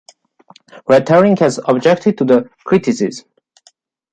Red 0.87 1.07
Herring 1.07 1.37
has 1.37 1.59
objected 1.67 2.17
to 2.17 2.25
the 2.25 2.49
criticism. 2.65 3.23